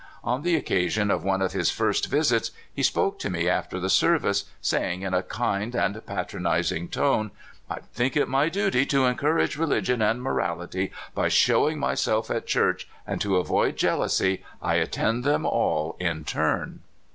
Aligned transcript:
On 0.23 0.41
the 0.41 0.55
occasion 0.55 1.11
of 1.11 1.23
one 1.23 1.43
of 1.43 1.51
his 1.51 1.69
first 1.69 2.07
visits 2.07 2.49
he 2.73 2.81
spoke 2.81 3.19
to 3.19 3.29
me 3.29 3.47
after 3.47 3.79
the 3.79 3.87
service, 3.87 4.45
saying, 4.59 5.03
in 5.03 5.13
a 5.13 5.21
kind 5.21 5.75
and 5.75 6.03
patron 6.07 6.41
izing 6.45 6.89
tone: 6.89 7.29
"I 7.69 7.81
think 7.93 8.17
it 8.17 8.27
my 8.27 8.49
duty 8.49 8.83
to 8.87 9.05
encourage 9.05 9.57
religion 9.57 10.01
and 10.01 10.19
morality 10.19 10.91
by 11.13 11.27
showing 11.29 11.77
myself 11.77 12.31
at 12.31 12.47
church, 12.47 12.89
and 13.05 13.21
to 13.21 13.37
avoid 13.37 13.77
jealousy 13.77 14.43
I 14.59 14.77
attend 14.77 15.23
them 15.23 15.45
all 15.45 15.95
in 15.99 16.23
turn." 16.23 16.79